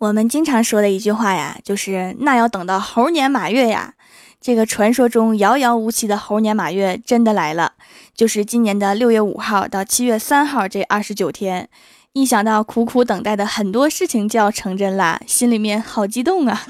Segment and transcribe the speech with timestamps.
[0.00, 3.92] 我们经常说的一句话呀，就是那要等到猴年马月呀。
[4.40, 7.72] 这个传说中遥遥无期的猴年马月真的来了，
[8.14, 11.68] 就是今年的六月五号到七月三号这二十九天。
[12.14, 16.64] 一想到苦苦等待的很多事情就要成真啦，心里面好激动啊！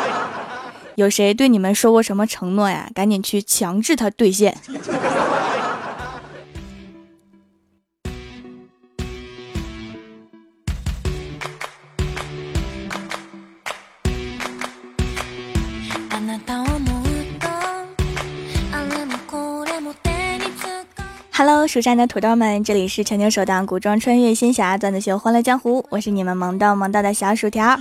[0.96, 2.90] 有谁对你们说过什么承诺呀？
[2.94, 4.54] 赶紧去强制他兑现。
[21.44, 27.76] Hello，蜀山的土豆们，这里是全球首档古装穿越仙侠段子秀《欢乐江湖》，我是你们萌到萌到的小薯条。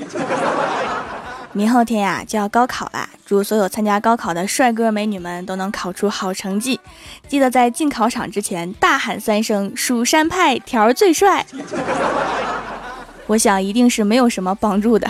[1.53, 6.79] 明后天呀就要高考了，祝所有参加高考的帅哥美女们都能考出好成绩。
[7.27, 11.45] 记得在进考场之前大喊三声“蜀山派条最帅”，
[13.29, 15.07] 我想一定是没有什么帮助的。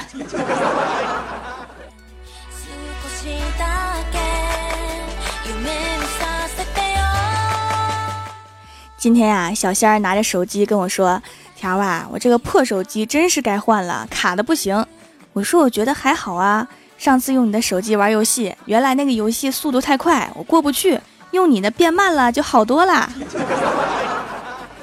[9.02, 11.20] 今天呀，小仙儿拿着手机跟我说
[11.57, 14.85] ：“条啊，我这个破手机真是该换了，卡的不行。”
[15.34, 16.68] 我说：“我觉得还好啊，
[16.99, 20.99] 上次用你的手机玩游戏，原来那个游戏速度太快，我过不去，
[21.32, 23.10] 用你的变慢了就好多了。”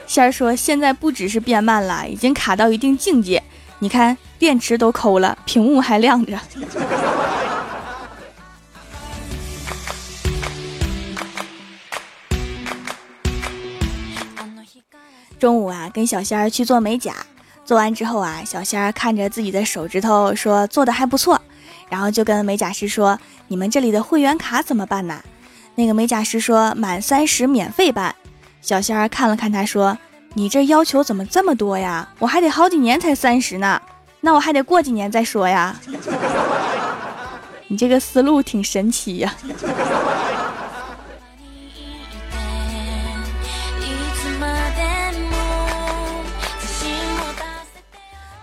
[0.08, 3.40] 仙儿说：“现在不只是变慢了，已经卡到一定境界，
[3.78, 6.36] 你看电池都抠了，屏幕还亮着。”
[15.38, 17.14] 中午啊，跟小仙儿去做美甲，
[17.64, 21.40] 做完之后啊，小仙儿看着自己的手指头说做的还不错，
[21.88, 25.22] 然后就跟美甲师说：“你们这里的会员卡怎么办呢？”
[25.76, 28.14] 那个美甲师说：“满三十免费办。”
[28.60, 29.96] 小仙儿看了看他说
[30.34, 32.08] ：“你这要求怎么这么多呀？
[32.18, 33.80] 我还得好几年才三十呢，
[34.20, 35.78] 那我还得过几年再说呀。”
[37.70, 39.32] 你这个思路挺神奇呀。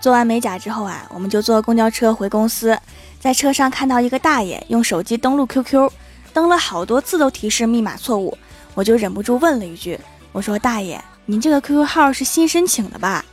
[0.05, 2.77] 做完美甲之后啊，我们就坐公交车回公司。
[3.19, 5.89] 在车上看到一个大爷用手机登录 QQ，
[6.31, 8.37] 登了好多次都提示密码错误，
[8.75, 9.99] 我就忍不住问了一句
[10.31, 13.25] ：“我说大爷，您这个 QQ 号是新申请的吧？”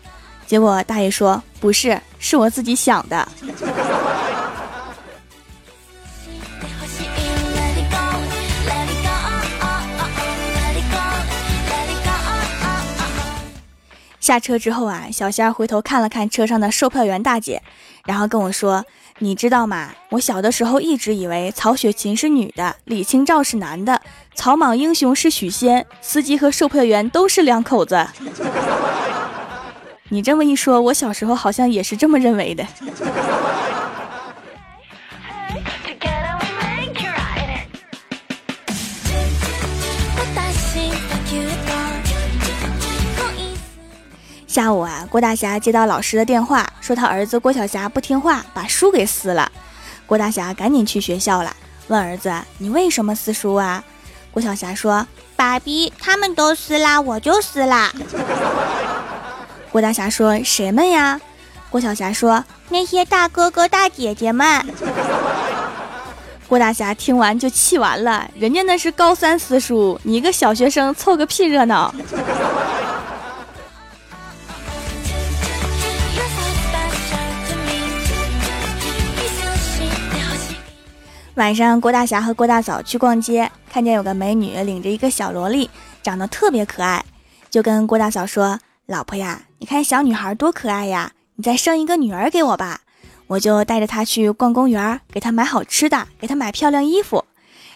[0.49, 3.29] 结果大爷说：“不是，是我自己想的。”
[14.23, 17.61] 下车之后啊，小仙儿回头看了看车上的售票员大姐，
[18.05, 18.87] 然后跟我说
[19.19, 19.91] ：“你知道吗？
[20.11, 24.01] 我小的时候一直以为曹雪芹是女的，李清照是男的，
[24.37, 28.07] 草莽英雄是许仙，司机和售票员都是两口子。
[30.11, 32.65] ”你这么一说，我小时候好像也是这么认为的。
[44.53, 49.51] 下午啊，郭大侠接到老师的电话，说他儿子郭晓霞不听话，把书给撕了。
[50.05, 51.57] 郭大侠赶紧去学校了，
[51.89, 52.31] 问儿子
[52.61, 53.83] ：“你为什么撕书啊？”
[54.31, 57.91] 郭晓霞说：“爸比，他们都撕啦，我就撕啦。
[59.73, 61.19] ”郭大侠说：“谁们呀？”
[61.73, 64.63] 郭晓霞说：“那些大哥哥大姐姐们。
[66.47, 71.95] ”郭大侠听完就气完了，人家那是高三撕书，你一个小学生凑个屁热闹！
[81.35, 85.71] 晚上，郭大侠和郭大嫂去逛街，看见有个美女领着一个小萝莉，
[86.03, 87.03] 长得特别可爱，
[87.49, 92.81] 就跟郭大嫂说：“老婆呀，你看小女孩多可爱呀，你再生一个女儿给我吧，
[93.29, 97.25] 我就带着她去逛公园，给她买好吃的，给她买漂亮衣服。”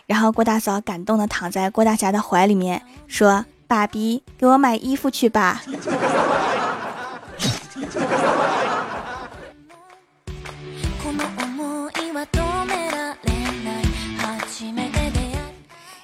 [0.05, 5.63] 然后郭大嫂感动的躺在郭大侠的怀里面，说：“爸比，给我买衣服去吧。”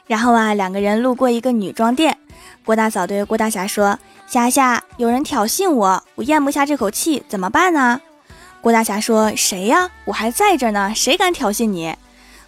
[0.07, 2.19] 然后啊，两个人路过一个女装店，
[2.65, 8.01] 郭大嫂对郭大侠说：“霞霞，有人挑衅我，我咽不下这口气，怎么办呢？”
[8.61, 9.91] 郭大侠说：“谁呀？
[10.05, 11.95] 我还在这呢，谁敢挑衅你？”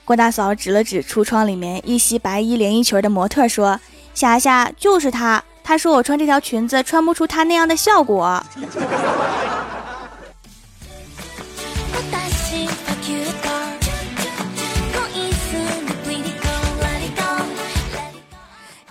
[0.05, 3.81] 郭大嫂指了指橱窗里面一袭白衣连衣裙的模特，说
[4.12, 8.45] ：“霞霞就是他，他说我穿这条裙子穿不出他那样的效果。”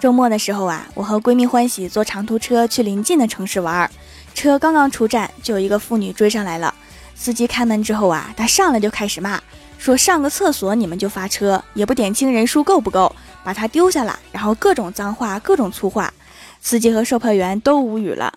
[0.04, 3.90] 周末的时候啊，我和闺蜜欢喜坐长途车去临近的城市玩，
[4.34, 6.76] 车刚刚出站，就有一个妇女追上来了。
[7.16, 9.42] 司机开门之后啊，她上来就开始骂，
[9.78, 13.16] 说上个厕所你们就发车，也不点清人数够不够，
[13.46, 16.14] 把她丢下了，然后各种脏话，各种粗话，
[16.60, 18.34] 司机和售票员都无语了。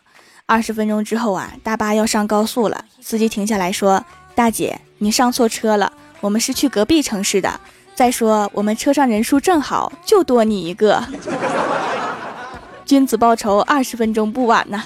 [0.46, 4.04] 二十分钟之后啊，大巴要上高速了，司机停下来说
[4.36, 7.60] ：“大姐，你上错车了，我们是去隔壁城市的。
[7.96, 11.02] 再说我们车上人数正好，就多你一个。
[12.84, 14.84] 君子报仇，二十分钟不晚呢。”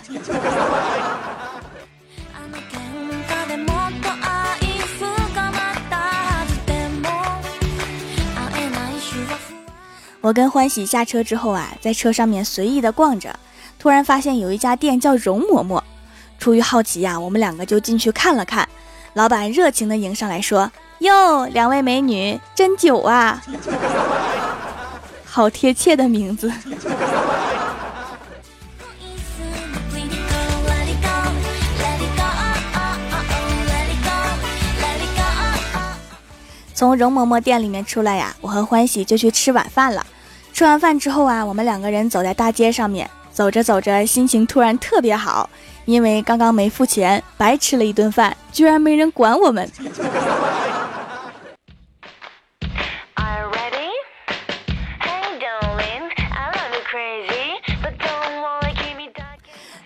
[10.22, 13.34] 我跟欢喜下车之后啊，在车上面随意的逛着，
[13.78, 15.82] 突然发现有一家店叫容嬷嬷。
[16.38, 18.68] 出于好奇呀，我们两个就进去看了看。
[19.14, 23.42] 老板热情的迎上来说：“哟，两位美女，真久啊！
[25.24, 26.52] 好贴切的名字。”
[36.74, 40.04] 从容嬷嬷店里面出来呀，我和欢喜就去吃晚饭了。
[40.52, 45.48] 吃完饭之后啊，我们两个人走在大街上面，走着走着，心情突然特别好，
[45.84, 49.70] 因为刚刚没付钱，白吃了一顿饭，居然没人管我们。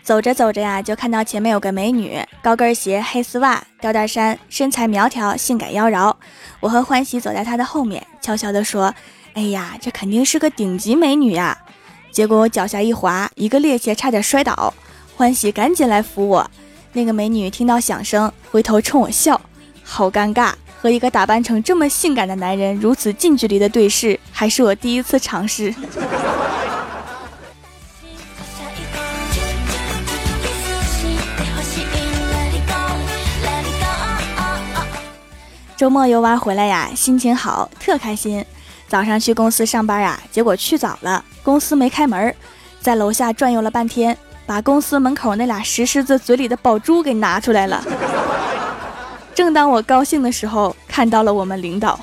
[0.04, 6.14] 走着走着呀，就看到前面有个美女，高跟鞋、黑丝袜、吊带衫，身材苗条，性感妖娆。
[6.60, 8.94] 我和欢喜走在她的后面，悄悄地说
[9.32, 11.56] ：“哎呀，这肯定是个顶级美女呀！”
[12.12, 14.74] 结果我脚下一滑，一个趔趄，差点摔倒。
[15.16, 16.50] 欢喜赶紧来扶我。
[16.92, 19.40] 那个美女听到响声，回头冲我笑，
[19.82, 25.74] 好尴尬，和一个打扮成这么性感的男人如此近距离的对视，还是我第一次尝试。
[35.76, 38.44] 周末游玩回来呀，心情好，特开心。
[38.86, 42.32] 早上去公司上班呀，结果去早了，公司没开门，
[42.80, 44.16] 在楼下转悠了半天，
[44.46, 47.84] 把公司门口那俩石狮子嘴里的宝珠给拿出来了。
[49.34, 51.98] 正当我高兴的时候，看到了我们领导。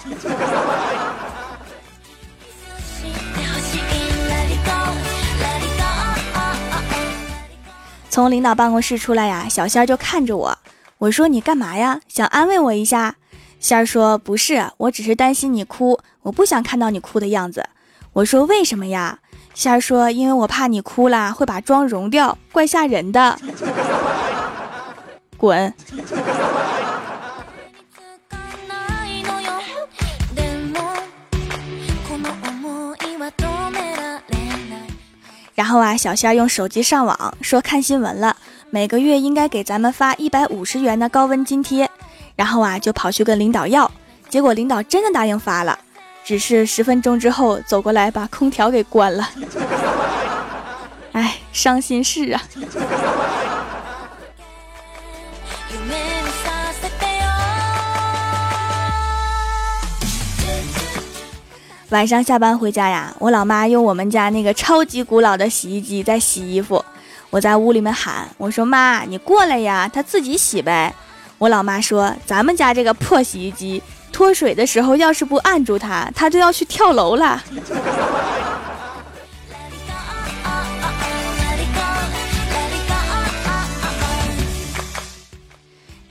[8.09, 10.57] 从领导办公室出来呀，小仙儿就看着我，
[10.97, 12.01] 我说：“你干嘛呀？
[12.09, 13.15] 想安慰我一下？”
[13.61, 17.63] 仙儿说：“不是，我只是担心你哭，我不想看到你哭的样子。”
[18.13, 19.19] 我说：“为什么呀？”
[19.53, 23.37] 仙儿说：“因为我怕你哭了会把妆融掉，怪吓人的。”
[25.37, 25.71] 滚！
[35.53, 38.35] 然后啊，小仙儿用手机上网说看新闻了，
[38.71, 41.87] 每个月应该给咱们发一百五十元的高温津贴。
[42.41, 43.91] 然后啊，就跑去跟领导要，
[44.27, 45.77] 结果领导真的答应发了，
[46.25, 49.29] 只是十分钟之后走过来把空调给关了。
[51.13, 52.41] 哎，伤心事啊！
[61.89, 66.83] 晚上下班回家呀，我老妈用我们家那个超级古老的洗衣机在洗衣服，
[67.29, 70.95] 我在屋里面喊，我说妈，你过来呀，她自己洗呗。
[71.41, 73.81] 我老妈说：“咱们家这个破洗衣机
[74.11, 77.43] 脱水的时候，要是不按住它，它就要去跳楼了。”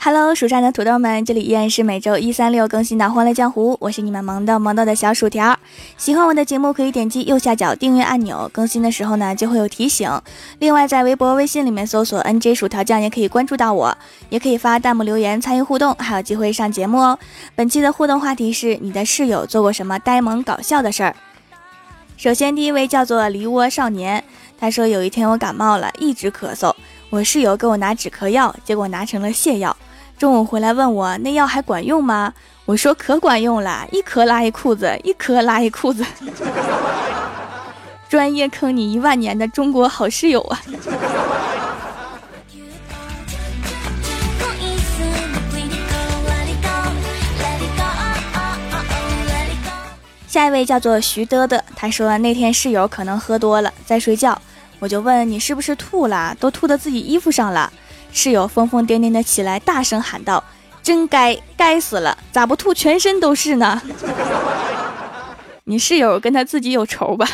[0.02, 5.54] Hello，蜀山的土豆们，这里依然是每周一、三、六更新的《欢乐江湖》，我是你们萌豆萌豆的小薯条。
[5.98, 10.10] 喜欢我的节目，可以点击右下角订阅按钮，更新的时候呢就会有提醒。
[10.58, 13.94] 另外，在微博、微信里面搜索 “nj 薯条酱”也可以关注到我，
[14.30, 17.18] 也可以发弹幕留言参与互动，还有机会上节目哦。
[17.54, 21.14] 本期的互动话题是：你的室友做过什么呆萌搞笑的事儿？
[22.16, 24.24] 首先，第一位叫做梨窝少年，
[24.58, 26.74] 他说有一天我感冒了，一直咳嗽，
[27.10, 29.76] 我室友给我拿止咳药，结果拿成了泻药。
[30.20, 32.34] 中午回来问我那药还管用吗？
[32.66, 36.04] 我说可管用了，一咳拉一裤子，一咳拉一裤子。
[38.06, 40.60] 专业坑你一万年的中国好室友啊！
[50.28, 54.38] 下一位叫做徐德的，他说那天室友可能喝多了在睡觉，
[54.80, 57.72] 我就问你是不是吐了，都吐到自己衣服上了。
[58.12, 60.42] 室友疯疯癫癫的起来，大声喊道
[60.82, 63.80] ：“真该，该死了，咋不吐全身都是呢？”
[65.64, 67.26] 你室友跟他自己有仇吧？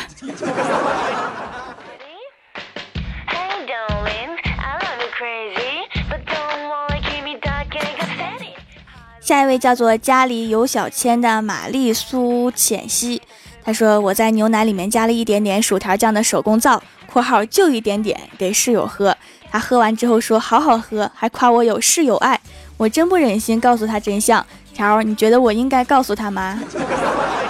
[9.19, 13.21] 下一位叫做家里有小千的玛丽苏浅溪，
[13.61, 16.81] 他说我在牛奶里面加了一点点薯条酱的手工皂
[17.11, 19.16] （括号就一点点）给室友喝，
[19.57, 22.39] 他喝完之后说好好喝，还夸我有室友爱。
[22.77, 26.61] 我真不忍心告诉他真相，条，你觉得我应该告诉他吗？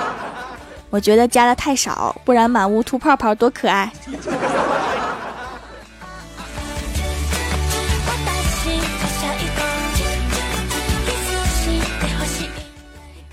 [0.90, 3.92] 我觉得加的太少，不然满屋吐泡泡多可爱。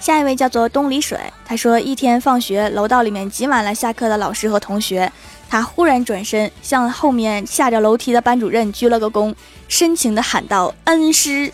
[0.01, 1.17] 下一位叫做东里水，
[1.47, 5.13] 他说一天放学，楼道里面挤满了下课的老师和同学，
[5.49, 9.35] 他忽然转身向后面下着楼梯的班主任鞠了个躬，
[9.69, 11.53] 深情地喊道：“恩师。”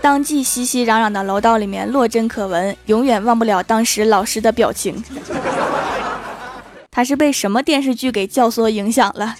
[0.00, 5.02] 当即熙熙攘攘的楼道里面落针可闻，永远忘不了当时老师的表情。
[6.90, 9.36] 他是被什么电视剧给教唆影响了？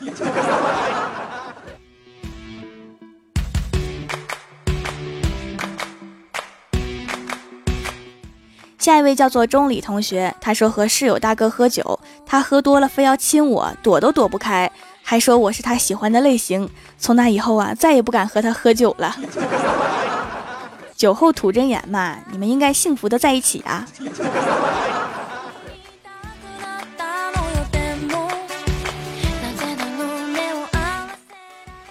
[8.80, 14.72] 下一位叫做钟礼同学，他说和室友大哥喝酒，他喝多了非要亲我，躲都躲不开，
[15.02, 16.66] 还说我是他喜欢的类型。
[16.99, 19.14] 从那以后啊，再也不敢和他喝酒了。
[20.96, 23.87] 酒后吐真言嘛，你们应该幸福的在一起啊。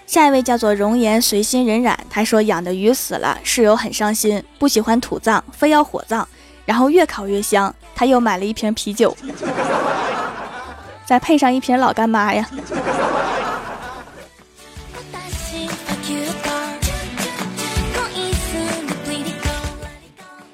[0.07, 6.27] 下一位叫做容颜随心荏苒，他说养的鱼死了，室友很伤心，不喜欢土葬，非要火葬，
[6.69, 9.17] 然后越烤越香，他又买了一瓶啤酒，
[11.03, 12.47] 再配上一瓶老干妈呀。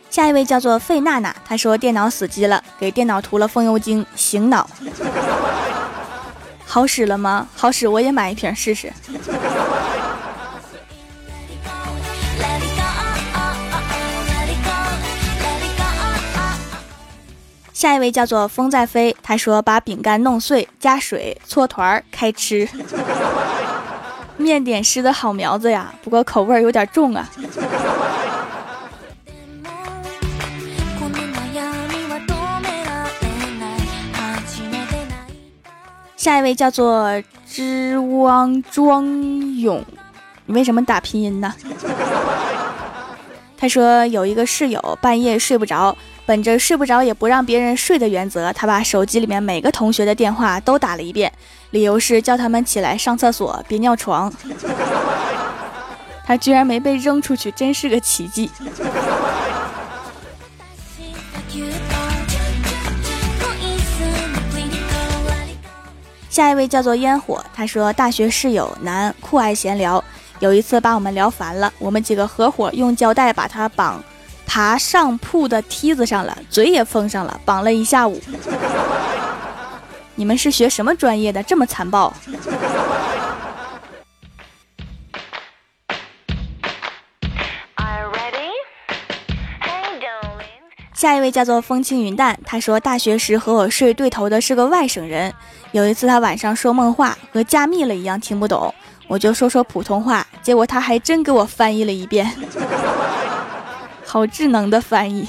[0.10, 4.70] 下一位叫做费娜娜，她说电脑死机了，给电脑涂了风油精醒脑，
[6.66, 7.50] 好使了吗？
[7.54, 8.94] 好使，我也买一瓶试试。
[17.86, 22.68] 下一位叫做风在飞，他说把饼干弄碎，加水搓团儿开吃，
[24.38, 27.30] 面点师的好苗子呀，不过口味有点重啊。
[36.18, 39.06] 下一位叫做之汪庄
[39.60, 39.86] 勇，
[40.48, 41.54] 你为什么打拼音呢？
[43.56, 45.96] 他说有一个室友半夜睡不着，
[46.26, 51.32] 本着睡不着也不让别人睡的原则，他把手机里面每个同学的电话都打了一遍，
[51.70, 54.34] 理由是叫他们起来上厕所，别尿床。
[56.26, 58.50] 他居然没被扔出去，真是个奇迹。
[66.32, 70.04] 下一位叫做烟火，他说大学室友男，酷爱闲聊。
[70.40, 74.04] 有一次把我们聊烦了，我们几个合伙用胶带把他绑
[74.46, 78.22] 爬上铺的梯子上了，嘴也封上了，绑了一下午。
[80.16, 81.44] 你们是学什么专业的？
[81.44, 82.14] 这么残暴？
[90.94, 95.32] 下一位叫做风轻云淡，他说大学时和我睡对头的是个外省人。
[95.72, 98.74] 有一次他晚上说梦话，和加密了一样听不懂，
[99.08, 102.26] 我就说说普通话，结果他还真给我翻译了一遍，
[104.16, 105.28] 好智能的翻译。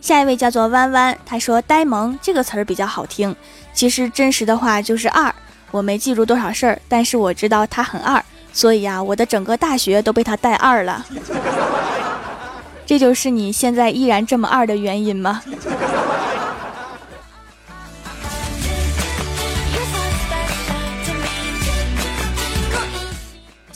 [0.00, 3.34] 下一位叫做弯弯，他说呆萌这个词儿比较好听，
[3.74, 5.34] 其实真实的话就是二。
[5.72, 11.04] 我没记住多少事儿，但是我知道他很二，所以啊，我的整个大学都被他带二了。
[12.86, 15.42] 这就是你现在依然这么二的原因吗？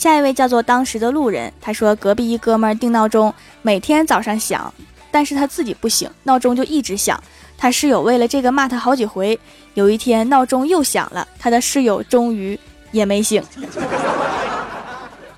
[0.02, 3.32] 下一位叫做当时的路人，他说隔壁一哥们儿定闹钟，
[3.62, 4.75] 每天早上响，
[5.12, 7.23] 但是他自己不醒，闹钟就一直响。
[7.56, 9.38] 他室友为了这个骂他好几回。
[9.75, 12.59] 有一天闹钟又响了，他的室友终于
[12.90, 13.40] 也没醒。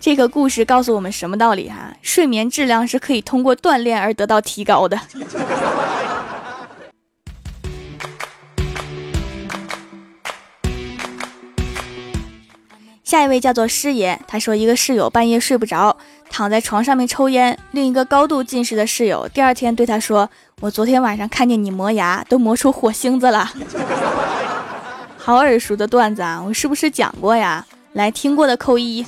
[0.00, 1.94] 这个故事告诉我们什么道理哈？
[2.00, 4.99] 睡眠质量是可以通过锻炼而得到提高的。
[13.04, 15.94] 下一位叫做师爷，他说一个室友半夜睡不着，
[16.30, 17.56] 躺在床上面抽烟。
[17.73, 20.28] 另一个高度近视的室友第二天对他说
[20.62, 23.52] ：“我昨天晚上看见你磨牙，都磨出火星子了。
[25.18, 27.66] ”好耳熟的段子啊，我是不是讲过呀？
[27.92, 29.04] 来听过的扣一。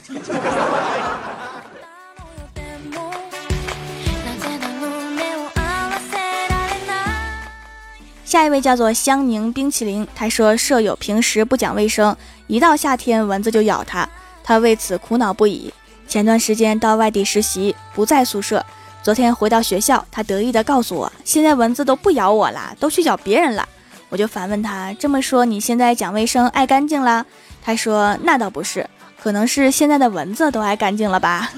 [8.27, 12.15] 下一位叫做香宁冰淇淋，他说舍友平时不讲卫生，
[12.49, 14.07] 一到夏天蚊子就咬他，
[14.43, 15.73] 他为此苦恼不已。
[16.09, 18.67] 前段时间到外地实习，不在宿舍，
[19.01, 23.65] 昨天回到学校，他得意的告诉我，现在蚊子都不咬我了，都去咬别人了。
[24.09, 27.25] 我就反问他，这么说你现在讲卫生爱干净了？
[27.63, 28.85] 他说那倒不是，
[29.23, 31.53] 可能是现在的蚊子都爱干净了吧。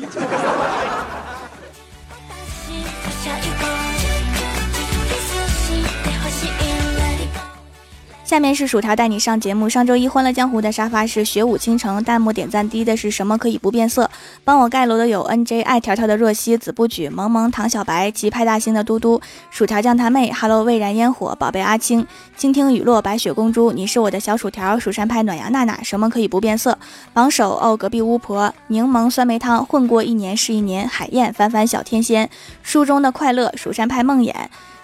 [8.29, 9.71] 下面是薯条带你上节目。
[9.71, 14.11] 上周一欢乐江湖的沙发是学武倾城，弹幕点赞低的是什么可以不变色？
[14.45, 19.19] 帮我盖楼的有 N J 爱条条的若曦、子不举、萌萌、唐小白、及派大星的嘟嘟、
[19.49, 22.07] 薯条酱他妹、Hello 未燃烟火、宝贝阿青、
[22.37, 26.79] 倾听雨落、白雪公主、你是我的小薯条、蜀山派暖阳娜娜，什么可以不变色？
[27.15, 32.29] 榜首哦，隔壁巫婆、柠檬酸梅汤、混过一年是一年、海燕、凡凡小天仙、
[32.63, 34.35] 书中的快乐、蜀山派梦魇。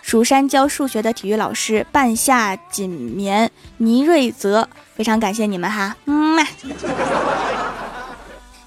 [0.04, 6.44] 蜀山教数学的体育老师半夏锦棉倪瑞泽，非常感谢你们哈，嗯嘛。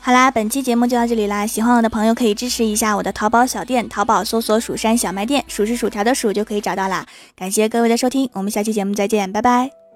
[0.02, 7.06] 好啦，本期节目就到这里啦，喜欢我的朋友可以支持一下我的淘宝小店，淘宝搜索“蜀山小卖店”，数是薯条的数就可以找到啦。
[7.36, 9.87] 感谢各位的收听，我们下期节目再见，拜拜。